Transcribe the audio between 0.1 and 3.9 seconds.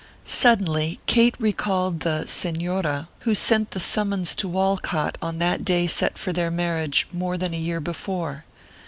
Suddenly Kate recalled the "Señora" who sent the